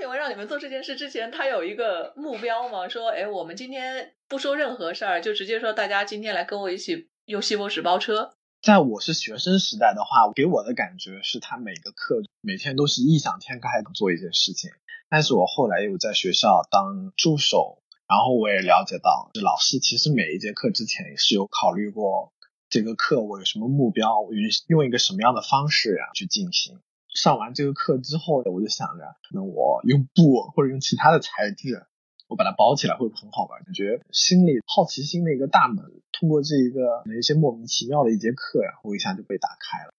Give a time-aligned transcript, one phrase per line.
[0.00, 2.88] 田文让你们做这件事之前，他有一个目标吗？
[2.88, 8.32] 说，哎，我们今天不说任何事儿，就直接说大家今天来跟我一起用锡箔纸包车。
[8.62, 14.70] 在我是学生时代的话，给我的感觉是他每个课每天都是异想天开的做一件事情。
[15.10, 22.32] 但是我后来又在学校当助手，然后我也了解到，老师其实每一节课之前也是有考虑过
[22.70, 24.30] 这个课我有什么目标，我
[24.66, 26.80] 用一个什么样的方式啊去进行。
[27.14, 31.86] 上完这个课之后，我就想着，可能我用布或者用其他的材质。
[32.28, 33.64] 我把它包起来会很好玩？
[33.64, 39.92] 感觉心里好奇心的一个大门，通过这一个一些莫名其妙的一节课呀，我一下就被打开了。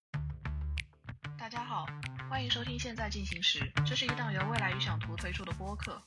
[1.37, 1.85] 大家好，
[2.29, 6.01] 欢迎收听《现在进行时》，这是一档由未来预想图推出的播客，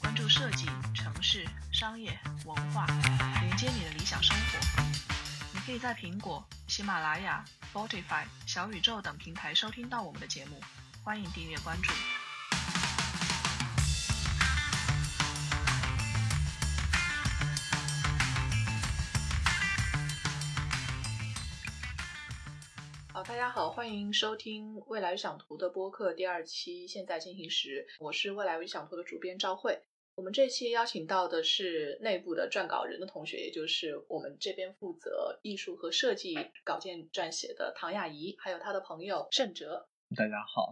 [0.00, 2.86] 关注设计、城市、商业、文化，
[3.42, 4.84] 连接你的理想生活。
[5.52, 10.60] 你可以在苹果、喜马拉雅、Spotify、小宇宙等平台收听到我们的节目，
[11.02, 11.92] 欢迎订阅关注。
[23.12, 29.82] 好大家好，欢迎收听未来预想图的播客第二期，现在进行时，我是未来预想图的主编赵慧。
[30.16, 39.88] 我们这期邀请到的是内部的撰稿人的同学，也就是我们这边负责艺术和设计稿件撰写的唐雅怡，还有他的朋友盛哲。
[40.16, 40.70] 大家好，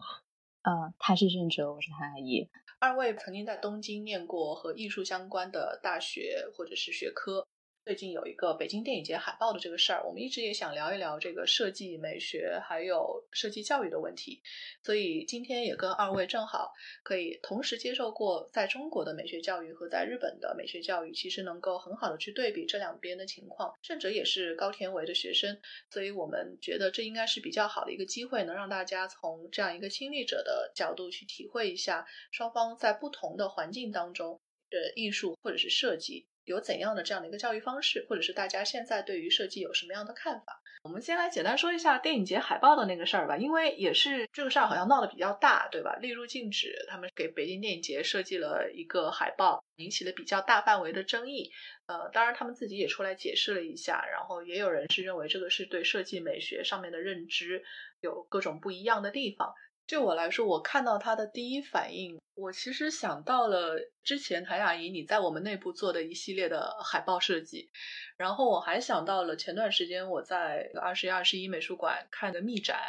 [0.63, 2.49] 啊，他是盛哲，我是唐雅怡。
[2.79, 7.49] 二位曾经在东京念过和艺术相关的大学或者是学科。
[7.85, 14.41] 最近有一个北京电影节海报的这个事儿，我们一直也想聊一聊这个设计美学还有设计教育的问题，
[14.85, 16.73] 所以今天也跟二位正好
[17.03, 23.75] 可以同时接受过在中国的美学教育和在日本的美学教育，其实能够很好的去对比这两边的情况。
[23.83, 25.59] 甚者也是高田唯的学生，
[25.91, 36.29] 所以我们觉得这应该是比较好的一个机会，能让大家从这样一个亲历者的角度去体会一下双方在不同的环境当中的艺术或者是设计。
[36.45, 40.61] 有怎样的这样的一个教育方式，或者是大家现在对于设计有什么样的看法？
[40.83, 45.95] 我们先来简单说一下电影节海报的那个事儿吧，因为也是这个事儿好像闹得比较大，对吧？
[46.01, 51.53] 例如禁止他们给北京电影节设计了一个海报，引起了比较大范围的争议。
[51.87, 57.63] 呃，当然他们自己也出来解释了一下，然后也有人是认为这个是对设计美学上面的认知
[58.01, 59.55] 有各种不一样的地方。
[59.93, 67.71] 对我来说，我看到他的第一反应，我其实想到了之前谭雅怡你在我们内部做的一系列的海报设计，
[68.17, 72.81] 然后我还想到了前段时间我在二十一二十一美术馆看的密展，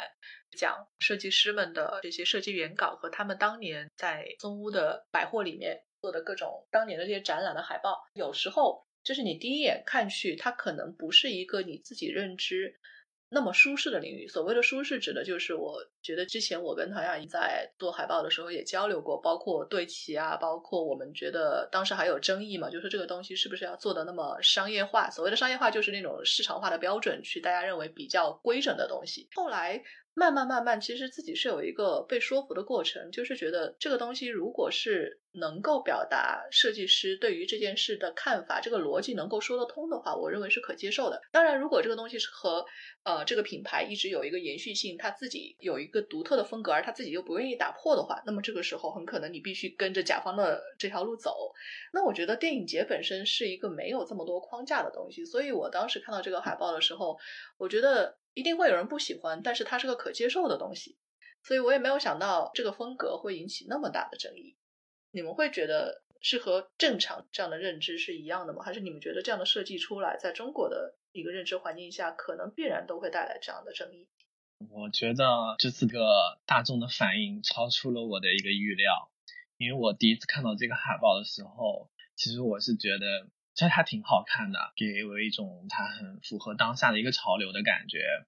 [0.56, 12.80] 讲设计师们的这些设计原稿和他们当年在松屋的百货里面做的各种当年的这些展览的海报，有时候就是你第一眼看去，它可能不是一个你自己认知。
[13.34, 25.10] 那么舒适的领域，所谓的舒适指的就是，我觉得之前我跟唐雅怡在做海报的时候也交流过，包括对齐啊，包括我们觉得当时还有争议嘛，就是这个东西是不是要做的那么商业化？
[25.10, 29.28] 所谓的商业化就是那种市场化的标准，去大家认为比较规整的东西。
[29.34, 29.82] 后来。
[30.16, 41.20] 慢慢慢慢，其实自己是有一个被说服的过程，就是觉得这个东西如果是能够表达设计师对于这件事的看法，这个逻辑能够说得通的话，我认为是可接受的。
[41.32, 42.64] 当然，如果这个东西是和
[43.02, 51.52] 呃这个品牌一直有一个延续性，他自己有一个独特的风格，而他自己又不愿意打破的话，那么这个时候很可能你必须跟着甲方的这条路走。
[51.92, 57.18] 那我觉得电影节本身是一个没有这么多框架的东西，所以我当时看到这个海报的时候，
[57.58, 58.16] 我觉得。
[58.34, 60.98] 一定会有人不喜欢，但是它是个可接受的东西，
[61.42, 64.56] 所以我也没有想到这个风格会引起那么大的争议。
[65.12, 68.64] 你们会觉得是和正常这样的认知是一样的吗？
[68.64, 74.08] 还是你们觉得这样的设计出来，在中国的一个认知环境下，可能必然都会带来这样的争议？
[74.70, 79.10] 我觉得这次个大众的反应超出了我的一个预料，
[79.56, 83.28] 因为我第一次看到这个海报的时候，其实我是觉得。
[83.54, 88.26] 其实它挺好看的，给我一种它很符合当下的一个潮流的感觉。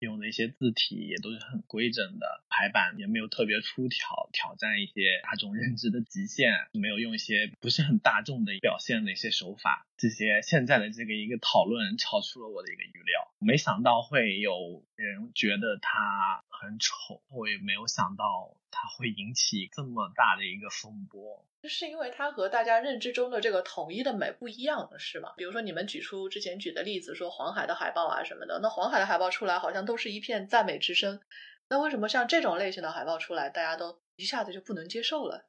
[0.00, 9.86] 用的一些字体也都是很规整的，排版也没有特别出挑，挑战一些大众认知的极限， 没有用一些不是很大众的表现的一些手法。
[9.96, 21.46] 这些现在的这个一个讨论超出了我的一个预料，没想到会有人觉得它很丑，我也没有想到它会引起这么大的一个风波。
[21.68, 25.32] 是因为它和大家认知中的这个统一的美不一样，是吗？
[25.36, 31.20] 比如说你们举出之前举的例子，说黄海的海报啊什么的，那黄海的海报出来好像都是一片赞美之声，
[31.68, 35.46] 那为什么像这种类型的海报出来，大家都一下子就不能接受了？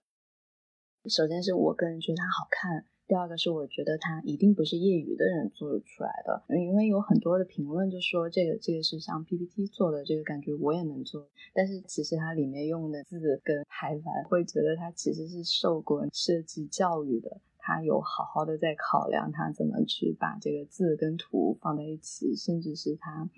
[1.10, 17.39] 首先是我个人觉得它好看，第二个是我觉得他一定不是业余的人做出来的，因为有很多的评论就说这个这个是像 PPT 做的，这个感觉我也能做，但是其实它里面用的字跟排版，会觉得它其实是受过设计教育的。
[17.60, 23.30] 他有好好的在考量他怎么去把这个字跟图放在一起，甚至是他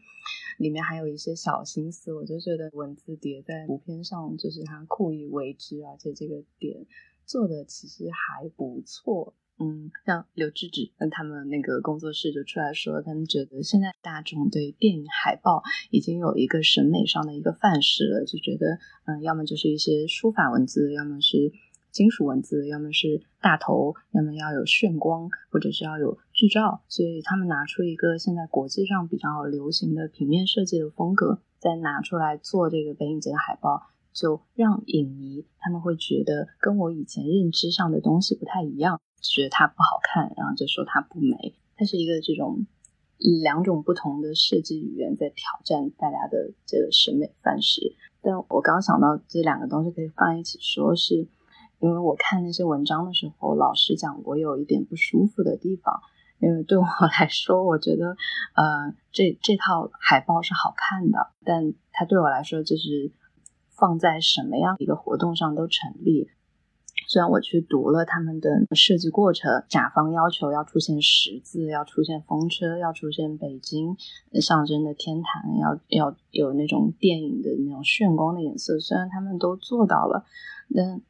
[0.58, 6.86] 里面还有一些小心思，我就觉得文字叠在图片上，就是他故意为之，而且这个点
[7.26, 9.34] 做的其实还不错。
[9.60, 21.54] 嗯，像刘志志跟他们那个工作室就出来说，他们觉得现在大众对电影海报已经有一个审美上的一个范式了，就觉得嗯，要么就是一些书法文字，要么是。
[21.96, 33.82] 金属文字，要么是大头，要么要有炫光，或者是要有剧照，所以他们拿出一个现在国际上比较流行的平面设计的风格，再拿出来做这个北影节的海报，
[34.12, 41.56] 就让影迷他们会觉得跟我以前认知上的东西不太一样，觉得它不好看，然后就说它不美。
[41.76, 42.66] 它是一个这种
[43.42, 47.96] 两种不同的设计语言在挑战大家的这个审美范式。
[48.22, 51.28] 但我刚想到这两个东西可以放一起说，是。
[51.80, 56.02] 因为我看那些文章的时候，老实讲，我有一点不舒服的地方。
[56.40, 58.16] 因为对我来说，我觉得，
[58.56, 63.12] 呃，这这套海报是好看的，但它对我来说，就是
[63.70, 66.30] 放在什么样一个活动上都成立。
[67.08, 73.96] 虽然我去读了他们的设计过程，甲方要求要出现十字，要出现风车，要出现北京
[74.42, 80.26] 象征的天坛，要要有那种电影的那种炫光的颜色，虽然他们都做到了，
[80.74, 81.02] 但。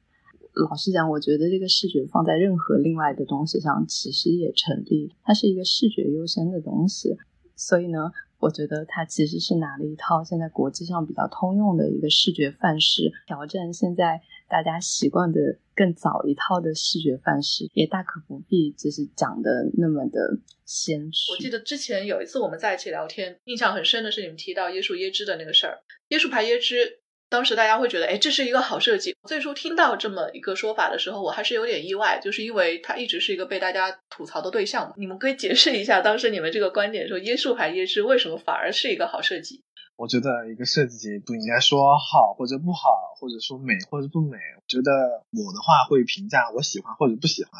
[0.69, 5.13] 老实讲，我觉得这个视觉放在任何另外的东西上，其实也成立。
[5.21, 7.17] 它是一个视觉优先的东西，
[7.57, 8.09] 所以呢，
[8.39, 21.31] 我觉得它其实是拿了一套现在国际上比较通用的一个视觉范式，挑战现在大家习惯的更早一套的视觉范式，也大可不必就是讲的那么的先驱。
[21.33, 25.79] 我记得之前有一次我们在一起聊天，印象很深的是你们提到椰树椰汁的那个事儿，
[26.09, 27.01] 椰树牌椰汁。
[27.27, 29.15] 当时大家会觉得，哎，这是一个好设计。
[29.27, 34.93] 最初听到这么一个说法的时候，我还是有点意外，就是因为它一直是一个被大家吐槽的对象嘛。
[34.95, 39.63] 你们可以解释一下当时你们这个观点，说椰树牌椰汁为什么反而是一个好设计？
[39.97, 44.37] 我觉得一个设计不应该说好或者不好，或者说美或者不美。
[44.57, 47.51] 我觉得我的话会评价我喜欢或者不喜欢。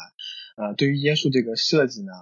[0.56, 2.12] 呃，对于椰树这个设计呢，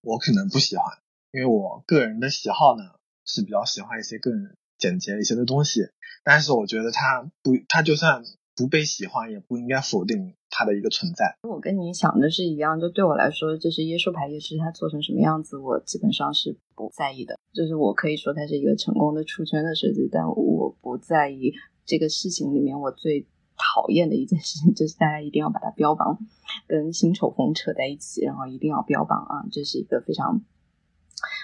[0.00, 0.98] 我可能不喜欢，
[1.32, 2.84] 因为我个人的喜好呢
[3.24, 5.90] 是比较喜欢一些更简洁一些的东西。
[6.24, 8.22] 但是我觉得它不，它就算
[8.54, 11.38] 不被喜欢，也不应该否定它的一个存在。
[11.48, 17.38] 我跟你想的是一样，就对我来说，就是椰树牌椰汁它做成什么样子，我基本上是不在意的。
[17.52, 21.52] 就是我可以说它是一个成功的出圈的设计，但我不在意
[21.86, 23.24] 这个事情里面我最
[23.56, 26.18] 讨厌的一件事情， 就是大家一定要把它标榜
[26.66, 30.42] 跟新丑风扯在一起，然后一定要标榜啊，这是一个非常。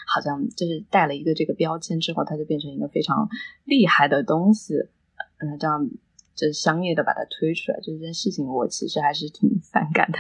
[0.07, 3.29] 好像就是带了一个这个标签之后，它就变成一个非常
[3.65, 4.75] 厉害的东西。
[5.39, 5.91] 嗯，这样
[6.35, 10.19] 就是商业的把它推出来，这件事情我其实还是挺 反感的。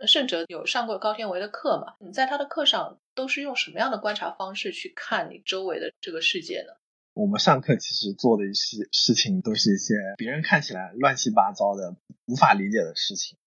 [0.06, 1.94] 盛哲有上过高天维的课嘛？
[2.00, 6.74] 你在他的课上都是用什么样的观察方式去看你周围的这个世界呢？
[7.14, 13.38] 我们上课其实做的一些事情，都是一些别人看起来乱七八糟的、无法理解的事情。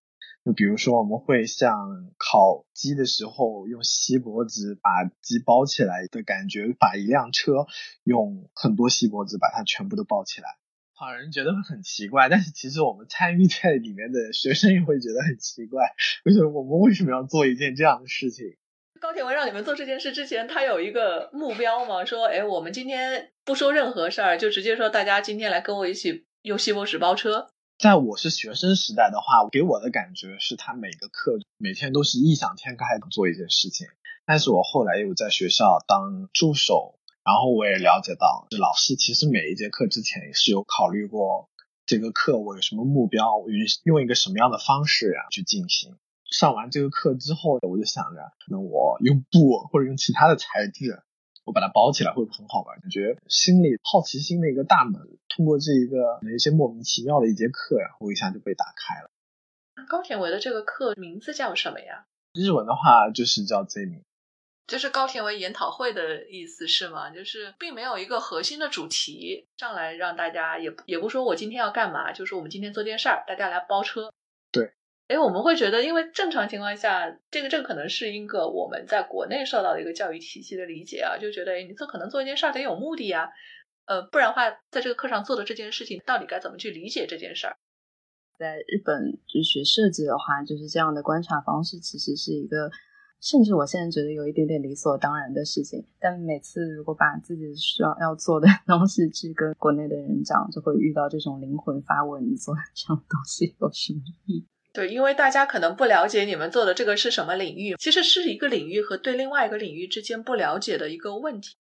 [0.44, 7.68] 就比如说，我们会像烤鸡的时候用锡箔纸把鸡包起来的感觉，把一辆车
[8.04, 10.58] 用很多锡箔纸把它全部都包起来，
[11.00, 12.28] 好让人觉得会很奇怪。
[12.28, 18.58] 但是其实我们参与在里面的学生也会觉得很奇怪，为什么我们为什么要做一件这样的事情？
[19.00, 22.04] 高铁文让你们做这件事之前，他有一个目标吗？
[22.04, 27.48] 说，哎，我们今天不说任何事儿，就直接说大家今天来跟我一起用锡箔纸包车。
[27.78, 33.88] 在我是学生时代的话，给我的感觉是他每个课每天都是异想天开的做一件事情。
[34.26, 36.99] 但是我后来又在学校当助手，
[37.30, 41.48] 然后我也了解到，老师其实每一节课之前也是有考虑过
[41.86, 45.96] 这个课我有什么目标，我用用一个什么样的方式啊去进行。
[46.32, 51.04] 上完这个课之后，我就想着，可能我用布或者用其他的材质。
[51.46, 52.80] 我把它包起来会不会很好玩？
[52.80, 59.86] 感觉心里好奇心的一个大门，通过这一个一些莫名其妙的一节课，呀，我一下就被打开了。
[59.88, 62.06] 高田唯的这个课名字叫什么呀？
[62.34, 64.02] 日文的话就是叫 Z 名，
[64.70, 67.10] 就是高田为研讨会的意思是吗？
[67.10, 74.14] 就是并没有一个核心的主题上来让大家也也不说我今天要干嘛，就是我们今天做件事儿，大家来包车。
[74.52, 74.72] 对。
[75.08, 83.32] 哎，我们会觉得，因为正常情况下，这个这个可能是一个我们在国内受到的一个教育体系的理解啊，就觉得，哎，你做可能做一件事儿得有目的呀，
[83.88, 87.58] 呃，不然的话，在这个课上做的这件事情，到底该怎么去理解这件事儿？
[88.38, 92.70] 在日本就学设计的话，就是这样的观察方式，其实是一个。
[93.22, 104.48] 甚至我现在觉得有一点点理所当然的事情，但每次如果把自己需要要做的 东西去跟国内的人讲，就会遇到这种灵魂发问：你做 这样东西有什么意义？
[104.72, 111.56] 对，因为大家可能不了解你们做的这个是什么领域，其实是一个领域和对另外一个领域之间不了解的一个问题。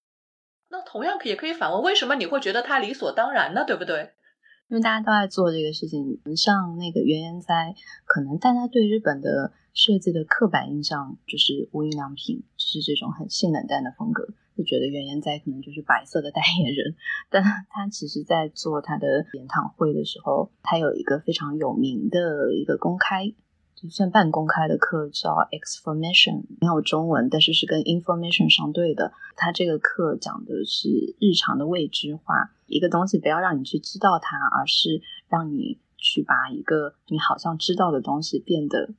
[0.69, 3.65] 那同样也可以反问：为什么你会觉得它理所当然呢？
[3.65, 4.11] 对不对？
[4.69, 9.51] 因为大家都在做这个事情，像那个原研哉，可能大家对日本的。
[9.71, 16.95] 设计的刻板印象就是无印良品，就是这种很性冷淡的风格，就觉得原研哉可能就是白色的代言人。
[17.29, 23.31] 但他其实在做他的研讨会的时候，他有一个非常有名的一个公开，
[23.81, 29.13] 就算半公开的课叫 Exformation，没有中文，但是是跟 Information 相对的。
[29.37, 38.89] 他这个课讲的是日常的未知化，一个东西不要让你去知道它，而是让你去把一个你好像知道的东西变得。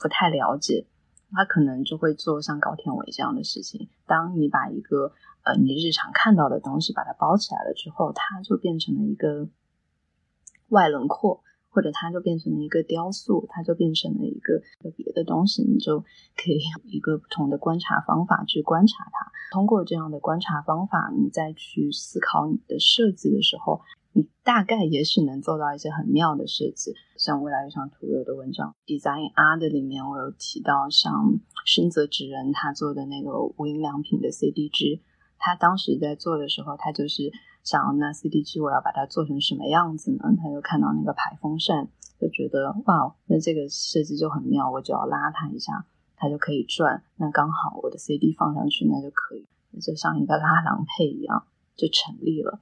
[0.00, 0.86] 不太了解，
[1.32, 3.88] 他可能就会做像高天伟这样的事情。
[4.06, 5.10] 当你把一个
[5.42, 9.48] 呃你日常看到的东西把它包起来了之后，它就变成了一个
[10.68, 14.62] 外轮廓，或者它就变成了一个雕塑，它就变成了一个
[14.96, 15.62] 别的东西。
[15.62, 19.30] 你就可以有一个不同的观察方法去观察它。
[19.52, 23.80] 通过这样的观察方法，你再去思考你的设计的时候。
[24.14, 35.02] 你大概也许能做到一些很妙的设计，像未来日常图有的文章 Design R 的里面，我有提到像深泽直人他做的那个无印良品的 CDG，
[35.38, 37.30] 他当时在做的时候，他就是
[37.68, 40.24] 想那 CDG 我要把它做成什么样子呢？
[40.40, 41.86] 他就看到那个排风扇，
[42.18, 45.84] 就觉得哇，那这个设计就很妙，我只要拉它一下，
[46.16, 49.46] 它就可以转，那刚好我的 CD 放上去，那就可以，
[49.82, 51.44] 就像一个拉郎配一样，
[51.76, 52.58] 就成立了。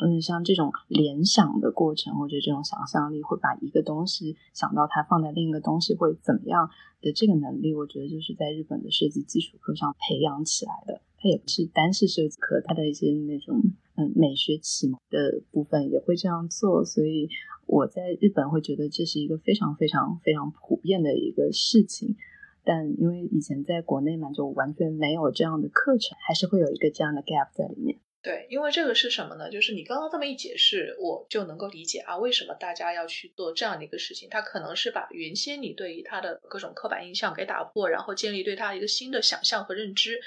[0.00, 6.70] 嗯，像这种联想的过程，或者这种想象力，会把一个东西想到它放在另一个东西会怎么样
[7.02, 11.02] 的这个能力，我觉得就是在日本的设计基础课上培养起来的。
[11.20, 13.60] 它也不是单是设计课，它的一些那种
[13.96, 16.84] 嗯美学启蒙的部分也会这样做。
[16.84, 17.28] 所以
[17.66, 22.16] 我在日本会觉得这是一个非常非常非常普遍的一个事情。
[22.64, 27.98] 但因为以前在国内嘛，就完全没有这样的课程，还是会有一个这样的 gap 在里面。
[28.20, 29.48] 对，因为这个是什么呢？
[29.48, 34.28] 就是你刚刚这么一解释，我就能够理解啊，为什么大家要去做这样的一个事情？
[34.28, 40.18] 它可能是把原先你对于它的各种刻板印象给打破，然后建立对它一个新的想象和认知。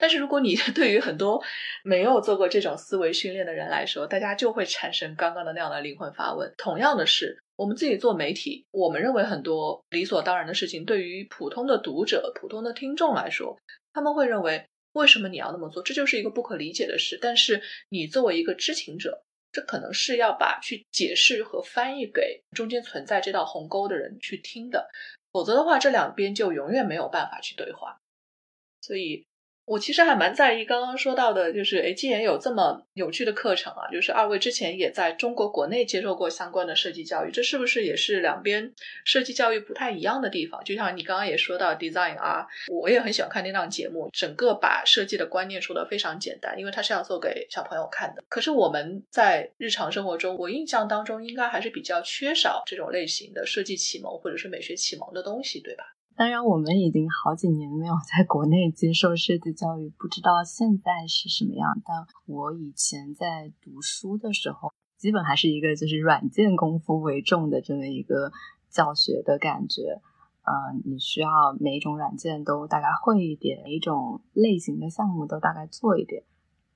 [0.00, 1.40] 但是如果你 对于很多
[1.84, 6.52] 没有做过这种思维训练的人来说，大家就会产生刚刚的那样的灵魂发问。
[6.58, 13.56] 同样的是，我们自己做媒体，我们认为很多理所当然的事情，对于普通的读者、普通的听众来说，
[13.94, 14.66] 他们会认为。
[14.98, 15.82] 为什么你要那么做？
[15.82, 17.18] 这就是一个不可理解的事。
[17.22, 24.90] 但是你作为一个知情者，这可能是要把去解释和翻译给中间存在这道鸿沟的人去听的，
[25.32, 27.96] 否则的话，这两边就永远没有办法去对话。
[28.82, 29.24] 所以。
[29.68, 38.72] 我其实还蛮在意刚刚说到的，就是哎，既然有这么有趣的课程啊，就是二位之前也在中国国内接受过相关的设计教育，这是不是也是两边
[39.04, 40.64] 设计教育不太一样的地方？
[40.64, 48.24] 就像你刚刚也说到 Design 啊，我也很喜欢看那档节目，整个把设计的观念说的非常简单，因为它是要做给小朋友看的。
[48.30, 55.84] 可是我们在日常生活中，我印象当中应该还是比较缺少这种类型的设计启蒙或者是美学启蒙的东西，对吧？
[56.18, 61.80] 当然，我们已经好几年没有在国内接受设计教育，不知道现在是什么样。
[61.86, 68.32] 但我以前在读书的时候，基本还是一个就是软件功夫为重的这么一个
[68.68, 70.02] 教学的感觉。
[70.42, 70.52] 呃，
[70.84, 76.24] 你需要每一种软件都大概会一点，每一种类型的项目都大概做一点，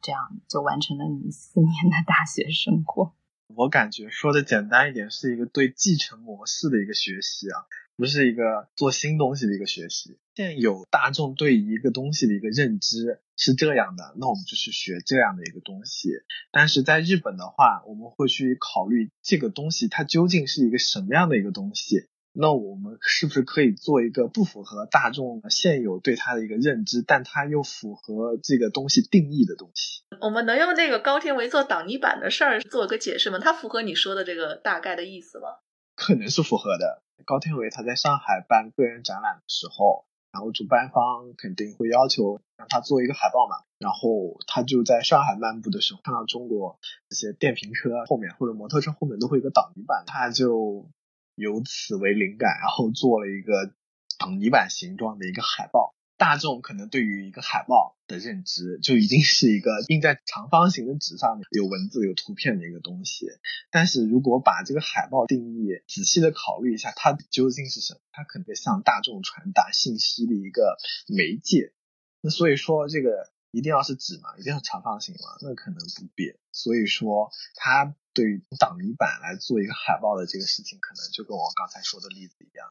[0.00, 3.12] 这样就完成了你四年的大学生活。
[3.48, 7.66] 我感觉说的简单一点，是一个对继承模式的一个学习啊。
[7.96, 10.18] 不是一个做新东西的一个学习。
[10.34, 16.08] 现有大众对一个东西的一个认知是这样的，那我们就去学这样的一个东西。
[16.50, 22.06] 但是在日本的话，我们会去考虑这个东西它究竟是一个什么样的一个东西。
[22.34, 30.00] 那我们是不是可以做一个不符合大众现有对它的一个认知，但它又符合这个东西定义的东西？
[30.18, 33.38] 我们能用这个高天维做挡泥板的事儿做个解释吗？
[33.38, 35.48] 它符合你说的这个大概的意思吗？
[35.94, 37.02] 可能是符合的。
[37.24, 50.88] 高天伟他在上海办个人展览的时候，然后主办方肯定会要求让他做一个海报嘛，然后他就在上海漫步的时候，看到中国这些电瓶车后面或者摩托车后面都会有个挡泥板，他就
[51.34, 53.72] 由此为灵感，然后做了一个
[54.18, 55.94] 挡泥板形状的一个海报。
[56.22, 63.26] 大众可能对于一个海报的认知就已经是一个印在长方形的纸上面有文字有图片的一个东西。
[63.72, 68.00] 但是如果把这个海报定义仔细的考虑一下，它究竟是什么？
[68.12, 70.76] 它可能向大众传达信息的一个
[71.08, 71.72] 媒介。
[72.20, 75.38] 那所以说，这个一定要是纸嘛，一定要长方形嘛？
[75.40, 76.38] 那可能不变。
[76.52, 82.68] 所以说，它对于挡泥板来做一个海报的这个事情，可能就跟我刚才说的例子一样。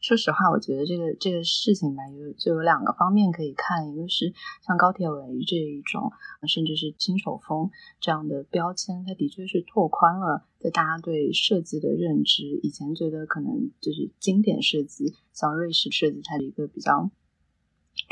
[0.00, 4.32] 说实话，我觉得这个这个事情吧，有就有两个方面可以看，一个是
[4.66, 6.10] 像高铁围这一种，
[6.48, 7.70] 甚至是新手风
[8.00, 12.58] 这样的标签，它的确是拓宽了在大家对设计的认知。
[12.62, 17.10] 以前觉得可能就是经典设计，像瑞士设计，它的一个比较。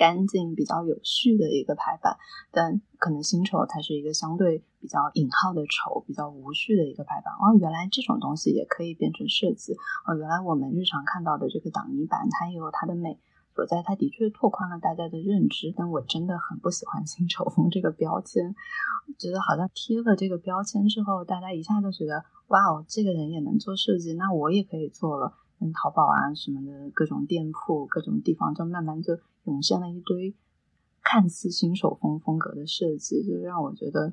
[0.01, 2.17] 干净、比较有序的一个排版，
[2.51, 7.35] 但可能薪酬它是一个相对比较引号的丑、比较无序的一个排版。
[7.35, 9.75] 哦，原来这种东西也可以变成设计。
[10.07, 13.21] 哦，原来我们日常看到的这个挡泥板，它也有它的美
[13.55, 13.83] 所在。
[13.83, 15.75] 它的确拓宽了大家的认知。
[15.77, 18.55] 但我真的很不喜欢“薪酬风”这个标签，
[19.19, 25.35] 觉得好像贴了这个标签之后，大家一下就觉得哇哦，这个人也能做设计，那我也可以做了。
[25.61, 29.17] 跟淘宝啊什么的各种店铺、各种地方，就慢慢就。
[29.45, 30.37] 涌现了一堆
[31.03, 34.13] 看似新手风风格的设计，就让我觉得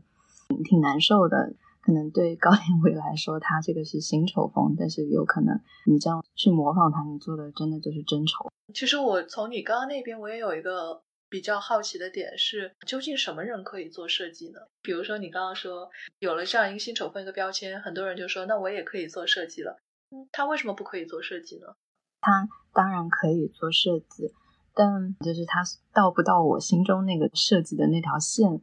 [0.63, 1.53] 挺难受的。
[1.81, 8.49] 可能对高田伟来说，他这个是新丑风，但是有可能你这样去模仿他，你做的真的就是真丑。
[8.73, 14.59] 其实我从你刚刚那边，我也有一个比较好奇的点是，究竟什么人可以做设计呢？
[14.81, 15.89] 比如说你刚刚说
[16.19, 19.77] 有了这样一个新丑风一个标签，很多人就说那我也可以做设计了。
[20.09, 21.75] 嗯，他为什么不可以做设计呢？
[22.21, 24.33] 他当然可以做设计。
[24.73, 28.61] 但就是他到不到我心中那个设计的那条线，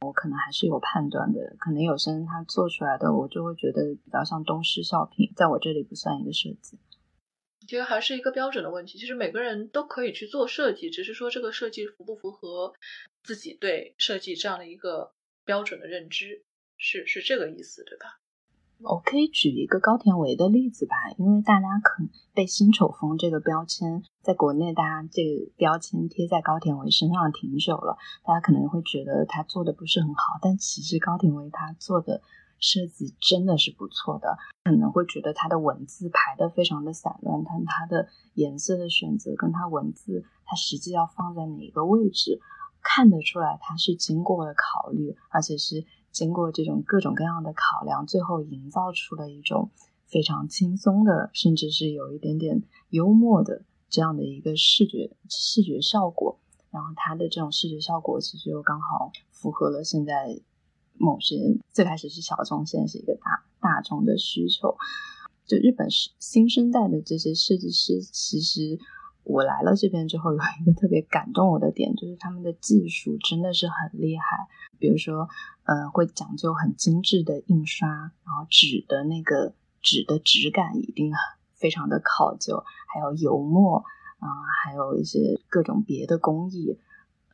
[0.00, 1.56] 我可能还是有判断的。
[1.58, 6.78] 可能有些人他做出来的，我就会觉得比较像东施效颦，在我这里不算一个设计。
[7.66, 8.96] 其实还是一个标准的问题。
[8.96, 12.72] 其实每个人都可以去做设计，只是说这个设计符不符合
[13.24, 15.12] 自己对设计这样的一个
[15.44, 16.44] 标准的认知，
[16.76, 18.20] 是是这个意思，对吧？
[18.82, 32.20] 我可以举一个高田唯的例子吧，因为大家可能被“新丑风”这个标签，在国内大家这个标签贴在高田唯身上挺久了，大家可能会觉得他做的不是很好，但其实高田唯他做的
[32.60, 42.40] 设计真的是不错的，可能会觉得他的文字排的非常的散乱，但他的颜色的选择跟他文字他实际要放在哪一个位置，
[42.82, 45.86] 看得出来他是经过了考虑，而且是。
[46.16, 49.70] 经过这种各种各样的考量，最后营造出了一种
[50.06, 56.38] 非常轻松的，甚至是有一点点幽默的这样的一个视觉视觉效果。
[56.70, 60.40] 然后它的这种视觉效果，其实又刚好符合了现在
[60.94, 61.36] 某些
[61.70, 64.74] 最开始是小众，现在是一个大大众的需求。
[65.44, 68.78] 就日本是新生代的这些设计师，其实
[69.22, 74.48] 我来了这边之后，有一个特别感动我的点，就是他们的技术真的是很厉害。
[74.78, 75.26] 比如说，
[75.66, 81.12] 呃，会讲究很精致的印刷，然后纸的那个纸的质感一定
[81.54, 83.84] 非常的考究，还有油墨
[84.18, 84.28] 啊，
[84.62, 86.78] 还有一些各种别的工艺，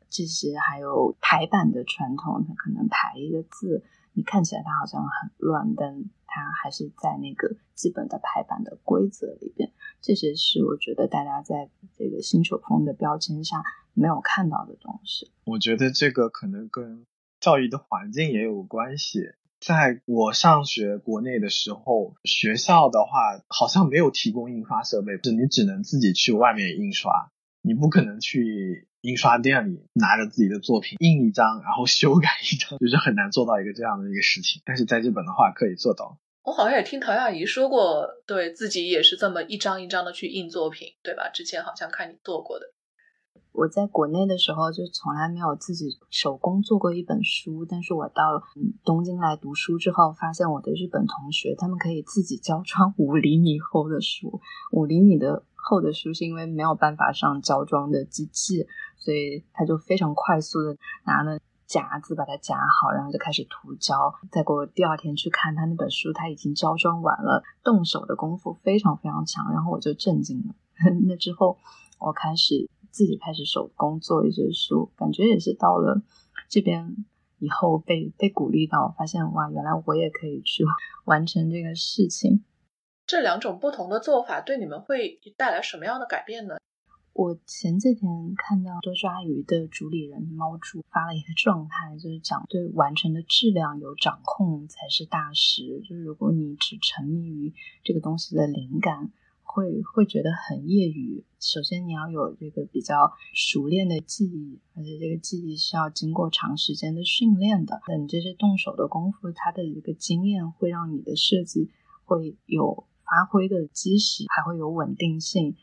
[0.09, 9.71] 这些还有排版的传统，它可能排一个字，你看起来它好像很乱，但它还是在那个基本的排版的规则里边。
[10.01, 15.31] 这些是我觉得大家在这个新手风的标签下没有看到的东西。
[15.45, 17.07] 我觉得这个可能跟
[17.43, 19.19] 教育的环境也有关系。
[19.61, 34.63] 在我上学国内的时候，学校的话好像没有提供印刷设备，是你只能自己去外面印刷，你不可能去印刷店里拿着自己的作品印一张，然后修改一张，就是很难做到一个这样的一个事情。
[34.65, 36.19] 但是在日本的话可以做到。
[36.45, 41.29] 我好像也听陶亚怡说过，对自己也是这么一张一张的去印作品，对吧？
[41.29, 42.67] 之前好像看你做过的。
[43.53, 48.43] 我在国内的时候就从来没有自己手工做过一本书，但是我到
[48.83, 54.41] 东京来读书之后，发现我的日本同学他们可以自己胶装 五厘米厚的书，
[54.73, 58.67] 五厘米的厚的书是因为没有办法上胶装的机器，
[58.97, 64.13] 所以他就非常快速的拿了夹子把它夹好，然后就开始涂胶。
[64.31, 70.55] 再过第二天去看他那本书，他已经胶装完了，动手的功夫非常非常强，然后我就震惊了。
[71.07, 71.59] 那之后
[72.01, 72.69] 我开始。
[72.93, 76.03] 自己开始手工做一些书，感觉也是到了
[76.49, 77.05] 这边
[77.39, 80.63] 以后被被鼓励到，发现哇，原来我也可以去
[81.07, 82.45] 完成这个事情。
[83.07, 86.57] 这两种不同的做法对你们会带来什么样的改变呢？
[87.15, 95.81] 我前几天看到多抓鱼的主理人猫柱发了一个状态，就是讲对完成的质量有掌控才是大师。
[95.81, 99.11] 就是如果你只沉迷于这个东西的灵感。
[99.53, 101.23] 会会觉得很业余。
[101.39, 107.83] 首先你要有这个比较熟练的技艺，而且这个技艺是要经过长时间的训练的。
[107.87, 111.71] 那你这些动手的功夫，它的一个经验会让你的设计
[112.07, 115.55] 会有发挥的基石，还会有稳定性。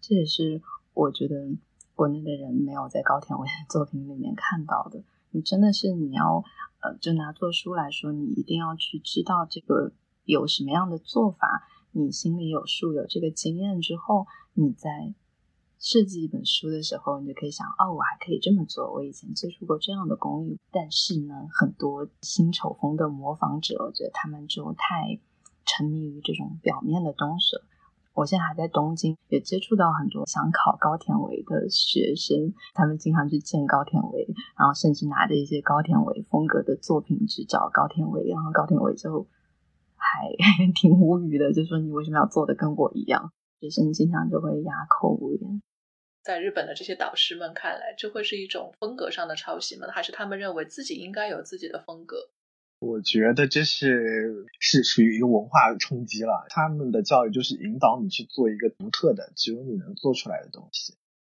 [0.00, 0.60] 这也是
[0.92, 1.36] 我觉得
[1.94, 5.04] 国内的人没有在高田唯的作品里面看到的。
[5.30, 6.42] 你真的是你要
[6.80, 9.92] 呃，就拿做书来说，你一定要去知道这个
[10.24, 11.68] 有什么样的做法。
[11.98, 15.14] 你心里有数，有这个经验之后，你在
[15.78, 18.92] 设计一本书的时候，你就可以想：哦，我还可以这么做。
[18.92, 25.18] 我以前接触过这样的工艺，但是呢，很多新丑风的模仿者，我觉得他们就太
[25.64, 27.62] 沉迷于这种表面的东西了。
[28.12, 34.28] 我现在还在东京，也接触到很多想考高田唯的学生，他们经常去见高田唯，
[34.58, 39.26] 然后甚至拿着一些高田唯风格的作品去找高田唯，然后高田唯就。
[40.06, 40.28] 还
[40.74, 43.32] 挺无语的，就说你为什么要做的跟我一样？
[43.60, 45.62] 学生经常就会哑口无言。
[46.22, 49.86] 在日本的这些导师们看来，这会是一种风格上的抄袭吗？
[49.90, 52.16] 还是他们认为自己应该有自己的风格？
[52.78, 56.46] 我觉得这是是属于一个文化冲击了。
[56.50, 60.94] 他们的教育就是引导你去做一个独特的、只有你能做出来的东西。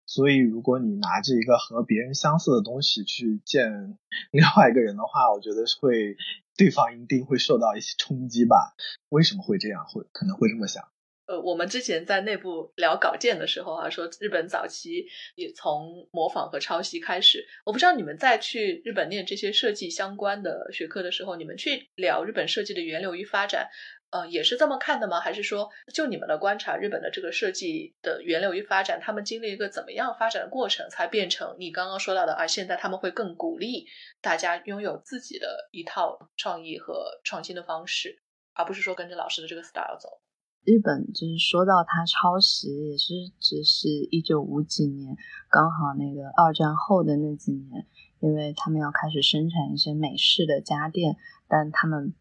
[0.08, 3.98] 所以，如果你拿着一个和别人相似的东西去见
[4.32, 6.16] 另外一个人的话，我觉得是会
[6.58, 8.74] 对方一定会受到一些冲击吧？
[9.10, 9.86] 为什么会这样？
[9.86, 10.84] 会可能会这么想？
[11.28, 17.46] 呃，我们之前在内部聊稿件的时候啊，说日本早期也从模仿和抄袭开始。
[17.66, 23.68] 我不知道你们在去日本念这些设计相关的学科的时候，你们去聊日本设计的源流与发展。
[24.10, 25.20] 呃，也是这么看的吗？
[25.20, 32.48] 还是说，就你们的观察，日本的这个设计的源流与发展，他们经历一个怎么样发展的过程，才变成你刚刚说到的啊？
[32.48, 33.86] 现在他们会更鼓励
[34.22, 38.22] 大家拥有自己的一套创意和创新的方式，
[38.54, 40.22] 而不是说跟着老师的这个 style 走。
[40.64, 45.18] 日本就是说到它抄袭，也是只是一九五几年，
[45.50, 47.86] 刚好那个二战后的那几年，
[48.22, 51.18] 因为他们要开始生产一些美式的家电，
[51.50, 52.16] 但他们。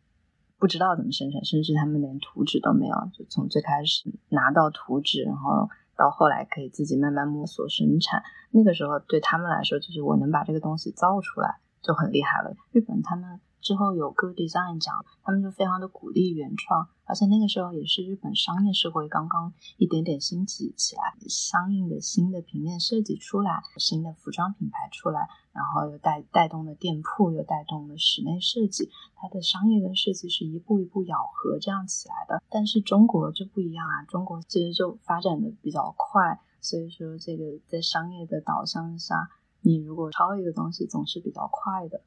[0.58, 2.96] 不知道怎么生产，甚至他们连图纸都没有。
[3.12, 12.54] 就从最开始拿到图纸，然后到后来可以自己慢慢摸索生产，那个时候对他们来说，就是我能把这个东西造出来就很厉害了。
[12.72, 13.40] 日本他们。
[13.58, 32.42] 之后有 Good Design 奖，他们就非常的鼓励原创，而且那个时候也是日本商业社会刚刚一点点兴起起来，相应的新的平面设计出来，新的服装品牌出来，然后又带带动了店铺，又带动了室内设计，它的商业跟设计是一步一步咬合这样起来的。
[32.50, 39.30] 但是中国就不一样啊，中国其实就发展的比较快，所以说这个在商业的导向下，
[39.62, 42.02] 你如果抄一个东西总是比较快的，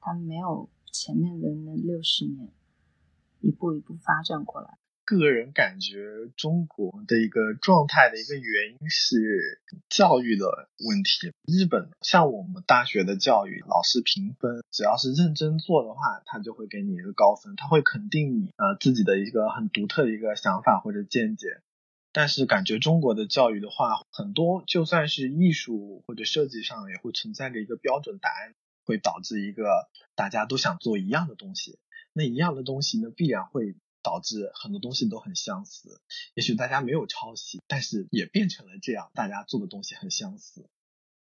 [0.00, 0.70] 它没有。
[0.96, 2.52] 前面的那六十年，
[3.40, 4.78] 一步一步发展过来。
[5.04, 5.98] 个人感觉，
[6.36, 10.46] 中国的一个状态的一个原因是教育的
[10.78, 11.32] 问题。
[11.46, 21.46] 日本像我们大学的教育，老师评分，只要是认真做的话，他就会给你一个高分，他会肯定你呃自己的一个很独特的一个想法或者见解。
[22.12, 28.54] 但是感觉中国的教育的话，很多就算是艺术或者设计上，也会存在着一个标准答案。
[28.86, 31.78] 会导致一个大家都想做一样的东西，
[32.12, 36.00] 那一样的东西呢，必然会导致很多东西都很相似。
[36.34, 40.70] 也许大家没有抄袭，但是也变成了这样，大家做的东西很相似。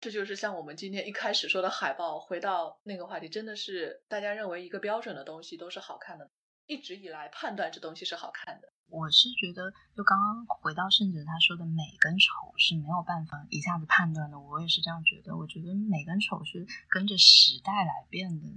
[0.01, 6.31] 这就是像我们今天一开始说的海报，回到那个话题，真的是大家认为一个标准的东西都是好看的，
[6.65, 8.73] 一直以来判断这东西是好看的。
[8.89, 14.39] 我是觉得，就刚刚回到圣哲他说的美跟丑是没有办法一下子判断的。
[14.39, 15.37] 我也是这样觉得。
[15.37, 18.47] 我觉得美跟丑是跟着时代来变的。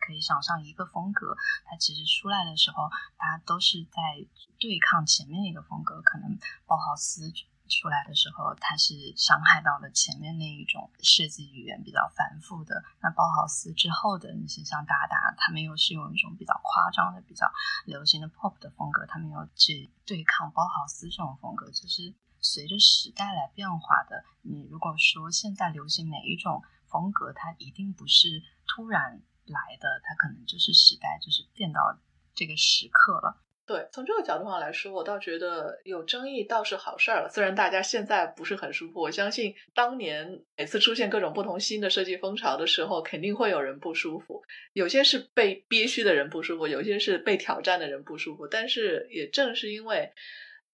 [0.00, 4.26] 可以想象，一个风格它其实出来的时候，它都是在
[4.58, 7.30] 对抗前面一个风格，可能包豪斯。
[7.70, 12.82] 出来的时候，它是伤害到了前面那一种设计语言比较繁复的。
[13.00, 17.46] 那包豪斯之后的那些像达达，他们又是用一种比较夸张的、比较
[17.86, 24.24] 流行的 pop 的风格，他们又去对抗包豪斯这种风格，就是随着时代来变化的。
[24.42, 31.98] 你如果说现在流行哪一种风格，它一定不是突然来的，它可能就是时代就是变到
[32.34, 33.40] 这个时刻了。
[33.70, 37.28] 对，从这个角度上来说，我倒觉得有争议倒是好事儿了。
[37.28, 44.42] 虽然大家现在不是很舒服，我相信当年每次出现各种不同新的设计风潮的时候，肯定会有人不舒服。
[44.72, 48.44] 有些是被憋屈的人不舒服，有些是被挑战的人不舒服。
[48.44, 50.12] 但是也正是因为，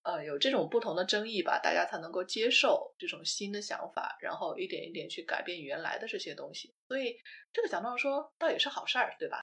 [0.02, 6.72] 呃，有这种不同的争议吧，大家才能够接受这种新的想法，然后一点一点去改变原来的这些东西。
[6.88, 7.14] 所以
[7.52, 9.42] 这个角度上说，倒也是好事儿，对吧？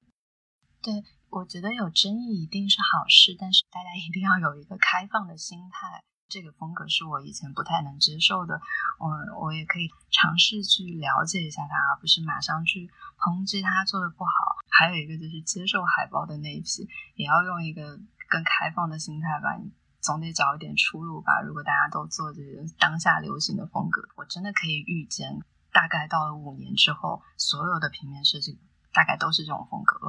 [0.81, 0.91] 对。
[1.34, 6.04] 我觉得有争议一定是好事，但是大家一定要有一个开放的心态。
[6.30, 8.62] 这个风格是我以前不太能接受的，
[9.00, 9.10] 我
[9.41, 14.32] 我也可以尝试去了解一下它，而不是马上去抨击它做的不好。
[14.69, 17.98] 还有一个就是接受海报的那一批，也要用一个
[18.30, 21.41] 更开放的心态吧，你总得找一点出路吧。
[21.41, 25.39] 如果大家都做这个当下流行的风格，我真的可以预见，
[25.72, 28.60] 大概到了五年之后，所有的平面设计
[28.93, 30.02] 大概都是这种风格。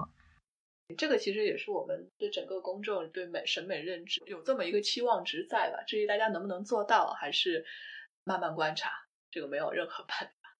[0.99, 5.83] 这个其实也是我们对整个公众对美审美认知有这么一个期望值在吧？
[5.87, 7.65] 至于大家能不能做到，还是
[8.23, 8.91] 慢慢观察，
[9.31, 10.59] 这个没有任何办法。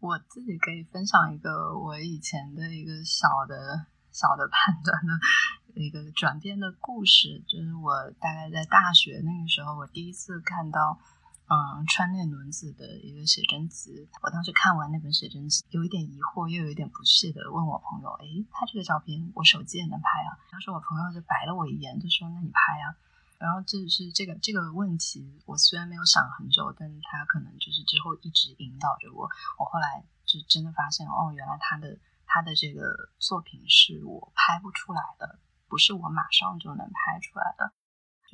[0.00, 10.98] 我自己可以分享一个我以前的一个小的小的判断的一个转变的故事，就是我大概在大学那个时候，我第一次看到。
[11.46, 22.96] 嗯，川内伦子的一个写真集，我当时看完那本写真集，有一点疑惑，又有一点不屑的问我朋友：“哎，他这个照片我手机也能拍啊？”当时我朋友就白了我一眼，就说：“那你拍啊。”
[23.36, 29.28] 然后这是这个这个问题，我虽然没有想很久，但他可能就是之后一直引导着我。
[29.58, 37.74] 我后来就真的发现，哦，原来他的他的这个作品是我拍不出来的，不是我马上就能拍出来的。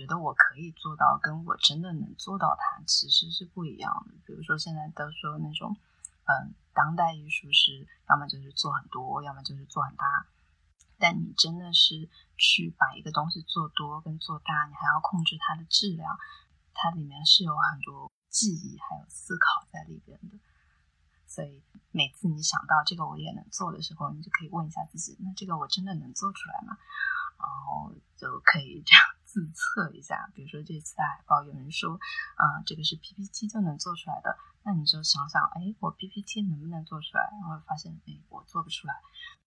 [0.00, 4.14] 觉得我可以做到，跟我真的能做到，它其实是不一样的。
[4.24, 5.76] 比如说，现在都说那种，
[6.24, 10.26] 嗯，当代艺术是要么就是做很多，要么就是做很大。
[10.98, 12.08] 但你真的是
[12.38, 16.16] 去把一个东西做多跟做大，你还要控制它的质量，
[16.72, 20.38] 它里面是有很多记忆还有思考在里边的。
[21.26, 26.78] 所以每次你想到这个我也能做的时候，你就可以问一下自己：那这个我真的能做出来吗？
[27.36, 29.19] 然后就可以这样。
[29.30, 31.92] 自测一下，比如说这次的海报，有人说
[32.34, 37.30] 啊，这个是 PPT 就能做出来的，那你就想想，哎，我 PPT 能不能做出来？
[37.30, 38.94] 然后发现，哎，我做不出来。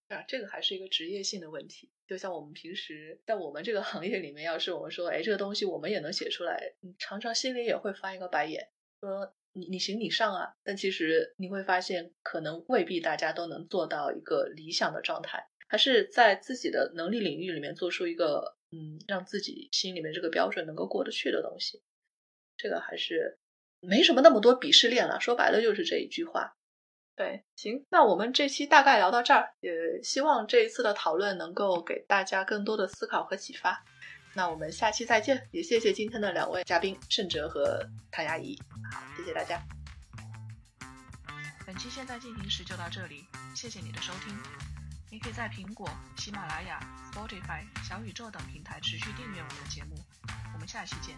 [0.07, 1.91] 啊，这个还是一个职业性的问题。
[2.07, 8.69] 就像我们平时在我们这个行业里面，要是我们说，哎，这个东西我们也能写出来，你常常心里也会翻一个白眼，
[9.01, 10.53] 说你你行你上啊。
[10.63, 18.55] 但其实你会发现，可能未必大家都能做到一个理想的状态，还是在自己的能力领域里面做出一个。
[18.73, 21.79] 嗯，让自己心里面这个标准能够过得去的东西，
[22.57, 23.37] 这个还是
[23.79, 25.21] 没什么那么多鄙视链了。
[25.21, 26.55] 说白了就是这一句话。
[27.15, 33.85] 对，行，那我们这期大概聊到这儿，也希望这一次的讨论能够给大家更多的思考和启发。
[34.33, 38.57] 那我们下期再见，也谢谢今天的两位嘉宾盛哲和谭阿姨。
[38.91, 39.63] 好，谢谢大家。
[41.67, 43.23] 本期现在进行时就到这里，
[43.55, 44.72] 谢谢你的收听。
[45.13, 46.79] 你可以在苹果、喜马拉雅、
[47.11, 49.95] Spotify、小宇宙等平台持续订阅我们的节目。
[50.55, 51.15] 我们下期见。